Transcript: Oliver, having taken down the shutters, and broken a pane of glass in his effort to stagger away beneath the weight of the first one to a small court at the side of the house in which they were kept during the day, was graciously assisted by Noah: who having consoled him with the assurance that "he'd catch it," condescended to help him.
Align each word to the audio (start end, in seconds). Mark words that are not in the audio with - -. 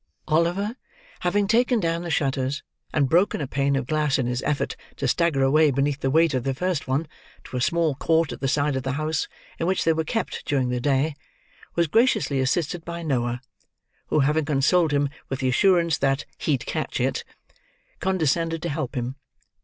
Oliver, 0.27 0.77
having 1.19 1.47
taken 1.47 1.79
down 1.79 2.01
the 2.01 2.09
shutters, 2.09 2.63
and 2.91 3.07
broken 3.07 3.39
a 3.39 3.45
pane 3.45 3.75
of 3.75 3.85
glass 3.85 4.17
in 4.17 4.25
his 4.25 4.41
effort 4.41 4.75
to 4.95 5.07
stagger 5.07 5.43
away 5.43 5.69
beneath 5.69 5.99
the 5.99 6.09
weight 6.09 6.33
of 6.33 6.43
the 6.43 6.55
first 6.55 6.87
one 6.87 7.07
to 7.43 7.55
a 7.55 7.61
small 7.61 7.93
court 7.93 8.31
at 8.31 8.41
the 8.41 8.47
side 8.47 8.75
of 8.75 8.81
the 8.81 8.93
house 8.93 9.27
in 9.59 9.67
which 9.67 9.83
they 9.83 9.93
were 9.93 10.03
kept 10.03 10.43
during 10.47 10.69
the 10.69 10.81
day, 10.81 11.13
was 11.75 11.85
graciously 11.85 12.39
assisted 12.39 12.83
by 12.83 13.03
Noah: 13.03 13.41
who 14.07 14.21
having 14.21 14.45
consoled 14.45 14.91
him 14.91 15.07
with 15.29 15.39
the 15.41 15.49
assurance 15.49 15.99
that 15.99 16.25
"he'd 16.39 16.65
catch 16.65 16.99
it," 16.99 17.23
condescended 17.99 18.63
to 18.63 18.69
help 18.69 18.95
him. 18.95 19.17